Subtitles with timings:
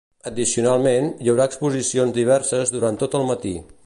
[0.27, 3.55] Addicionalment, hi haurà exposicions diverses durant tot el matí.